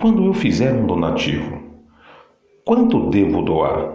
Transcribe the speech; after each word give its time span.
Quando 0.00 0.24
eu 0.24 0.32
fizer 0.32 0.72
um 0.72 0.86
donativo, 0.86 1.60
quanto 2.64 3.10
devo 3.10 3.42
doar? 3.42 3.94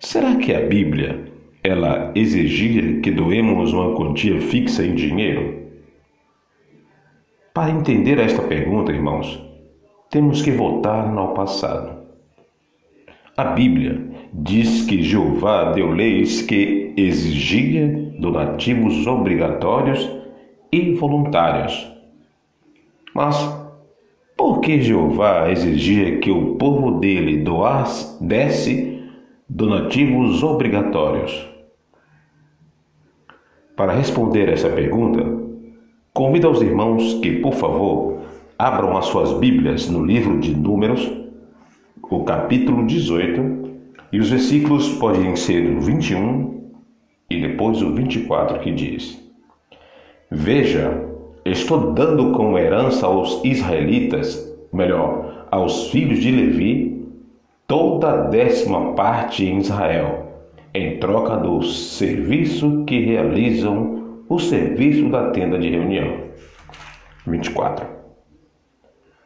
Será 0.00 0.34
que 0.36 0.54
a 0.54 0.62
Bíblia 0.62 1.30
ela 1.62 2.10
exigia 2.14 3.02
que 3.02 3.10
doemos 3.10 3.74
uma 3.74 3.94
quantia 3.94 4.40
fixa 4.40 4.82
em 4.82 4.94
dinheiro? 4.94 5.62
Para 7.52 7.70
entender 7.70 8.18
esta 8.18 8.40
pergunta, 8.40 8.92
irmãos, 8.92 9.44
temos 10.08 10.40
que 10.40 10.52
voltar 10.52 11.06
ao 11.14 11.34
passado. 11.34 12.06
A 13.36 13.44
Bíblia 13.44 14.08
diz 14.32 14.86
que 14.86 15.02
Jeová 15.02 15.72
deu 15.72 15.90
leis 15.90 16.40
que 16.40 16.94
exigia 16.96 17.88
donativos 18.18 19.06
obrigatórios 19.06 20.10
e 20.72 20.94
voluntários. 20.94 21.92
Mas 23.14 23.65
por 24.36 24.60
que 24.60 24.82
Jeová 24.82 25.50
exigia 25.50 26.18
que 26.18 26.30
o 26.30 26.56
povo 26.56 27.00
dele 27.00 27.38
doasse, 27.38 28.22
desse 28.22 29.02
donativos 29.48 30.42
obrigatórios? 30.42 31.48
Para 33.74 33.92
responder 33.92 34.48
essa 34.48 34.68
pergunta, 34.68 35.24
convido 36.12 36.48
aos 36.48 36.60
irmãos 36.60 37.14
que, 37.14 37.40
por 37.40 37.54
favor, 37.54 38.20
abram 38.58 38.96
as 38.96 39.06
suas 39.06 39.32
Bíblias 39.34 39.88
no 39.88 40.04
livro 40.04 40.38
de 40.38 40.54
Números, 40.54 41.10
o 42.02 42.24
capítulo 42.24 42.86
18, 42.86 43.66
e 44.12 44.20
os 44.20 44.30
versículos 44.30 44.88
podem 44.94 45.34
ser 45.34 45.76
o 45.76 45.80
21 45.80 46.72
e 47.28 47.40
depois 47.40 47.82
o 47.82 47.92
24 47.94 48.60
que 48.60 48.70
diz: 48.70 49.20
Veja, 50.30 51.15
estou 51.52 51.92
dando 51.92 52.32
como 52.32 52.58
herança 52.58 53.06
aos 53.06 53.44
israelitas, 53.44 54.54
melhor, 54.72 55.46
aos 55.50 55.90
filhos 55.90 56.20
de 56.20 56.30
Levi, 56.30 57.06
toda 57.66 58.10
a 58.10 58.16
décima 58.28 58.94
parte 58.94 59.44
em 59.44 59.58
Israel, 59.58 60.26
em 60.74 60.98
troca 60.98 61.36
do 61.36 61.62
serviço 61.62 62.84
que 62.84 63.04
realizam 63.04 64.22
o 64.28 64.38
serviço 64.38 65.08
da 65.08 65.30
tenda 65.30 65.58
de 65.58 65.70
reunião. 65.70 66.26
24. 67.26 67.86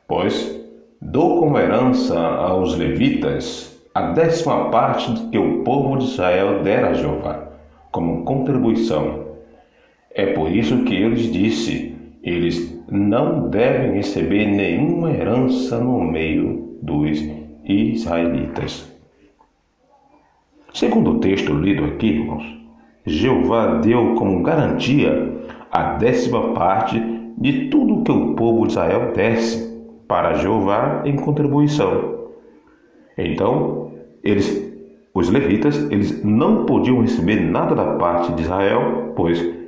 Pois 0.07 0.59
dou 1.01 1.41
como 1.41 1.59
herança 1.59 2.19
aos 2.19 2.77
levitas 2.77 3.81
a 3.95 4.13
décima 4.13 4.71
parte 4.71 5.13
que 5.31 5.39
o 5.39 5.63
povo 5.65 5.99
de 5.99 6.05
Israel 6.05 6.63
dera 6.63 6.91
a 6.91 6.95
Jeová, 6.95 7.49
como 7.91 8.25
contribuição 8.25 9.31
é 10.13 10.27
por 10.27 10.51
isso 10.51 10.83
que 10.85 11.01
eu 11.01 11.11
lhes 11.11 11.33
disse: 11.33 11.95
eles 12.23 12.85
não 12.91 13.49
devem 13.49 13.93
receber 13.93 14.47
nenhuma 14.47 15.11
herança 15.11 15.79
no 15.79 16.03
meio 16.03 16.77
dos 16.83 17.23
israelitas. 17.65 18.91
Segundo 20.73 21.13
o 21.13 21.21
texto 21.21 21.53
lido 21.53 21.85
aqui, 21.85 22.09
irmãos, 22.09 22.45
Jeová 23.07 23.79
deu 23.79 24.15
como 24.15 24.43
garantia 24.43 25.41
a 25.71 25.95
décima 25.95 26.53
parte 26.53 27.01
de 27.39 27.69
tudo 27.69 28.03
que 28.03 28.13
o 28.13 28.35
povo 28.35 28.67
de 28.67 28.73
Israel 28.73 29.13
desse 29.13 29.71
para 30.07 30.35
Jeová 30.35 31.03
em 31.05 31.17
contribuição. 31.17 32.29
Então, 33.17 33.93
eles, 34.23 34.73
os 35.15 35.29
levitas, 35.29 35.91
eles 35.91 36.23
não 36.23 36.67
podiam 36.67 37.01
receber 37.01 37.41
nada 37.41 37.75
da 37.75 37.97
parte 37.97 38.33
de 38.33 38.43
Israel, 38.43 39.13
pois 39.17 39.60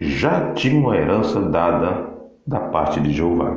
já 0.00 0.52
tinha 0.52 0.78
uma 0.78 0.96
herança 0.96 1.40
dada 1.40 2.08
da 2.46 2.60
parte 2.60 3.00
de 3.00 3.12
Jeová. 3.12 3.56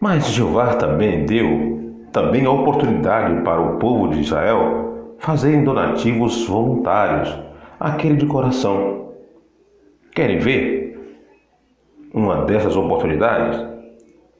Mas 0.00 0.28
Jeová 0.28 0.74
também 0.74 1.24
deu 1.24 1.74
também 2.12 2.46
a 2.46 2.50
oportunidade 2.50 3.42
para 3.42 3.60
o 3.60 3.78
povo 3.78 4.08
de 4.08 4.20
Israel 4.20 5.16
fazerem 5.18 5.64
donativos 5.64 6.46
voluntários, 6.46 7.36
aquele 7.80 8.16
de 8.16 8.26
coração. 8.26 9.12
Querem 10.12 10.38
ver 10.38 11.18
uma 12.12 12.44
dessas 12.44 12.76
oportunidades? 12.76 13.60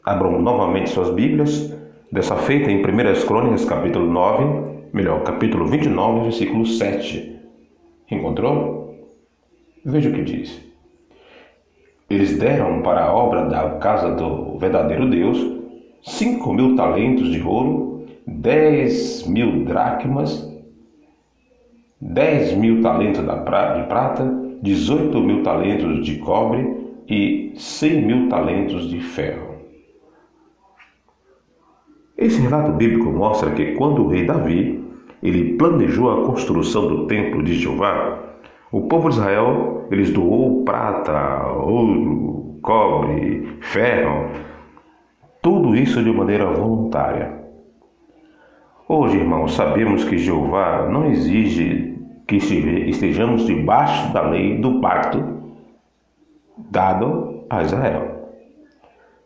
Abram 0.05 0.41
novamente 0.41 0.91
suas 0.91 1.11
Bíblias, 1.11 1.75
dessa 2.12 2.37
feita 2.37 2.71
em 2.71 2.81
1 2.81 3.27
Crônicas, 3.27 3.65
capítulo 3.65 4.06
9, 4.06 4.89
melhor, 4.93 5.23
capítulo 5.25 5.67
29, 5.67 6.25
versículo 6.25 6.65
7. 6.65 7.41
Encontrou? 8.11 8.84
Veja 9.84 10.09
o 10.09 10.12
que 10.12 10.22
diz. 10.22 10.62
Eles 12.09 12.39
deram 12.39 12.81
para 12.83 13.05
a 13.05 13.15
obra 13.15 13.45
da 13.45 13.71
casa 13.78 14.12
do 14.12 14.59
verdadeiro 14.59 15.11
Deus 15.11 15.39
cinco 16.03 16.53
mil 16.55 16.75
talentos 16.75 17.31
de 17.31 17.43
ouro, 17.43 18.06
dez 18.27 19.27
mil 19.27 19.65
dracmas, 19.65 20.50
dez 22.00 22.55
mil 22.55 22.81
talentos 22.81 23.21
de 23.21 23.87
prata, 23.87 24.25
dezoito 24.62 25.21
mil 25.21 25.43
talentos 25.43 26.05
de 26.05 26.17
cobre 26.19 26.94
e 27.09 27.53
cem 27.56 28.03
mil 28.03 28.28
talentos 28.28 28.89
de 28.89 29.00
ferro. 29.00 29.55
Esse 32.17 32.41
relato 32.41 32.73
bíblico 32.73 33.11
mostra 33.11 33.50
que 33.50 33.73
quando 33.73 34.05
o 34.05 34.09
rei 34.09 34.25
Davi 34.25 34.83
ele 35.23 35.55
planejou 35.59 36.11
a 36.11 36.25
construção 36.25 36.87
do 36.87 37.06
templo 37.06 37.43
de 37.43 37.55
Jeová, 37.55 38.34
o 38.75 38.89
povo 38.89 39.09
de 39.09 39.15
Israel, 39.15 39.87
eles 39.89 40.11
doou 40.11 40.65
prata, 40.65 41.47
ouro, 41.47 42.59
cobre, 42.61 43.57
ferro, 43.61 44.31
tudo 45.41 45.77
isso 45.77 46.03
de 46.03 46.11
maneira 46.11 46.45
voluntária. 46.47 47.39
Hoje, 48.89 49.19
irmãos, 49.19 49.55
sabemos 49.55 50.03
que 50.03 50.19
Jeová 50.19 50.89
não 50.91 51.07
exige 51.07 52.03
que 52.27 52.35
estejamos 52.35 53.47
debaixo 53.47 54.12
da 54.12 54.23
lei 54.23 54.59
do 54.59 54.81
pacto 54.81 55.23
dado 56.69 57.45
a 57.49 57.62
Israel. 57.62 58.33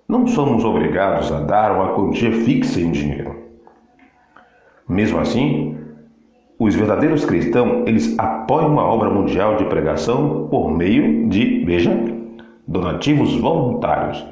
Não 0.06 0.26
somos 0.26 0.62
obrigados 0.62 1.32
a 1.32 1.40
dar 1.40 1.72
uma 1.72 1.94
quantia 1.94 2.32
fixa 2.32 2.82
em 2.82 2.90
dinheiro. 2.90 3.34
Mesmo 4.86 5.18
assim, 5.18 5.77
os 6.58 6.74
verdadeiros 6.74 7.24
cristãos, 7.24 7.86
eles 7.86 8.18
apoiam 8.18 8.80
a 8.80 8.84
obra 8.84 9.08
mundial 9.08 9.56
de 9.56 9.64
pregação 9.66 10.48
por 10.50 10.70
meio 10.70 11.28
de, 11.28 11.64
veja, 11.64 11.96
donativos 12.66 13.36
voluntários. 13.36 14.26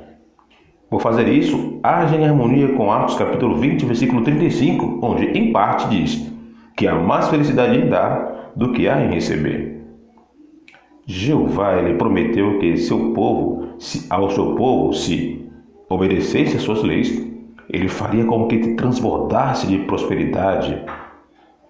Por 0.90 1.00
fazer 1.00 1.28
isso, 1.28 1.78
age 1.82 2.16
em 2.16 2.26
harmonia 2.26 2.68
com 2.74 2.90
Atos 2.90 3.16
capítulo 3.16 3.56
20, 3.56 3.86
versículo 3.86 4.22
35, 4.22 4.98
onde 5.02 5.26
em 5.38 5.52
parte 5.52 5.88
diz 5.88 6.32
que 6.76 6.86
há 6.86 6.94
mais 6.96 7.28
felicidade 7.28 7.78
em 7.78 7.88
dar 7.88 8.52
do 8.56 8.72
que 8.72 8.88
há 8.88 9.04
em 9.04 9.10
receber. 9.12 9.82
Jeová 11.06 11.76
ele 11.76 11.94
prometeu 11.94 12.58
que 12.58 12.76
seu 12.76 13.12
povo, 13.12 13.74
se, 13.78 14.06
ao 14.10 14.30
seu 14.30 14.56
povo, 14.56 14.92
se 14.92 15.48
obedecesse 15.88 16.56
às 16.56 16.62
suas 16.62 16.82
leis, 16.82 17.24
ele 17.70 17.88
faria 17.88 18.24
com 18.24 18.48
que 18.48 18.74
transbordasse 18.74 19.68
de 19.68 19.78
prosperidade 19.78 20.84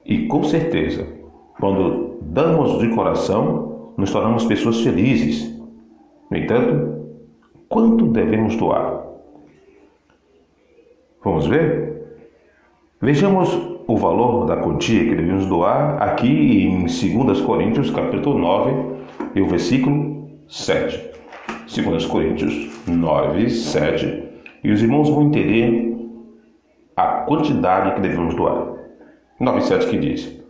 e 0.06 0.26
com 0.26 0.44
certeza, 0.44 1.06
quando 1.58 2.18
damos 2.22 2.78
de 2.78 2.88
coração, 2.94 3.92
nos 3.96 4.12
tornamos 4.12 4.44
pessoas 4.44 4.80
felizes. 4.80 5.52
No 6.30 6.36
entanto, 6.36 7.06
quanto 7.68 8.06
devemos 8.06 8.56
doar? 8.56 9.04
Vamos 11.24 11.46
ver? 11.46 12.04
Vejamos 13.00 13.52
o 13.86 13.96
valor 13.96 14.46
da 14.46 14.56
quantia 14.56 15.04
que 15.04 15.14
devemos 15.14 15.46
doar 15.46 16.02
aqui 16.02 16.64
em 16.64 16.86
2 16.86 17.40
Coríntios, 17.40 17.90
capítulo 17.90 18.38
9, 18.38 18.72
e 19.34 19.40
o 19.40 19.46
versículo 19.46 20.30
7. 20.48 21.10
2 21.74 22.06
Coríntios 22.06 22.80
9, 22.86 23.50
7. 23.50 24.24
E 24.62 24.70
os 24.70 24.82
irmãos 24.82 25.08
vão 25.08 25.24
entender 25.24 25.96
a 26.96 27.06
quantidade 27.22 27.94
que 27.94 28.00
devemos 28.00 28.34
doar. 28.34 28.76
9,7 29.40 29.90
que 29.90 29.98
diz: 29.98 30.40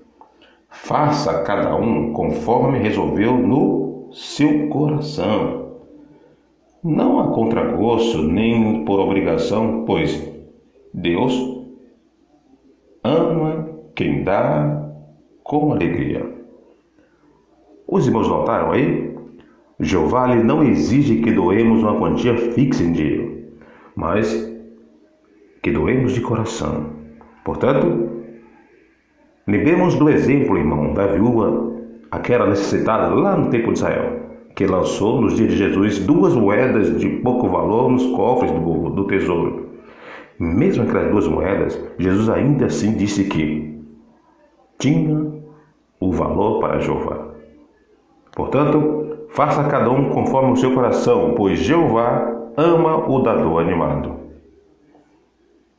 Faça 0.69 1.43
cada 1.43 1.75
um 1.75 2.13
conforme 2.13 2.79
resolveu 2.79 3.37
no 3.37 4.11
seu 4.13 4.69
coração, 4.69 5.73
não 6.83 7.19
a 7.19 7.35
contragosto 7.35 8.23
nem 8.23 8.85
por 8.85 9.01
obrigação, 9.01 9.85
pois 9.85 10.33
Deus 10.95 11.35
ama 13.03 13.69
quem 13.95 14.23
dá 14.23 14.93
com 15.43 15.73
alegria. 15.73 16.33
Os 17.89 18.07
irmãos 18.07 18.29
notaram 18.29 18.71
aí? 18.71 19.17
Jeová 19.79 20.35
não 20.35 20.63
exige 20.63 21.21
que 21.21 21.33
doemos 21.33 21.83
uma 21.83 21.99
quantia 21.99 22.37
fixa 22.53 22.83
em 22.83 22.93
dinheiro, 22.93 23.45
mas 23.95 24.33
que 25.63 25.71
doemos 25.71 26.15
de 26.15 26.21
coração. 26.21 26.91
Portanto, 27.45 28.26
Lembremos 29.47 29.95
do 29.95 30.09
exemplo, 30.09 30.59
irmão, 30.59 30.93
da 30.93 31.07
viúva, 31.07 31.73
aquela 32.11 32.49
necessitada 32.49 33.15
lá 33.15 33.37
no 33.37 33.49
tempo 33.49 33.73
de 33.73 33.79
Israel. 33.79 34.27
que 34.57 34.67
lançou 34.67 35.21
nos 35.21 35.37
dias 35.37 35.51
de 35.51 35.57
Jesus 35.59 35.99
duas 35.99 36.35
moedas 36.35 36.99
de 36.99 37.09
pouco 37.21 37.47
valor 37.47 37.91
nos 37.91 38.07
cofres 38.07 38.51
do, 38.51 38.89
do 38.89 39.07
tesouro. 39.07 39.69
Mesmo 40.41 40.83
aquelas 40.83 41.11
duas 41.11 41.29
moedas, 41.29 41.79
Jesus 41.99 42.29
ainda 42.31 42.65
assim 42.65 42.97
disse 42.97 43.25
que 43.25 43.79
tinha 44.79 45.31
o 46.01 46.11
valor 46.11 46.59
para 46.61 46.81
Jeová. 46.81 47.29
Portanto, 48.35 49.27
faça 49.29 49.63
cada 49.65 49.91
um 49.91 50.09
conforme 50.09 50.53
o 50.53 50.57
seu 50.57 50.73
coração, 50.73 51.35
pois 51.37 51.59
Jeová 51.59 52.51
ama 52.57 53.09
o 53.11 53.21
dador 53.21 53.61
animado. 53.61 54.26